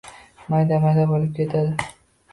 [0.53, 1.89] mayda-mayda bo‘lib ketadi!..